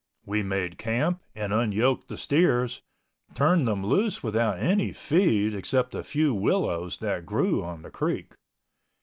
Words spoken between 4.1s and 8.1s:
without any feed except a few willows that grew on the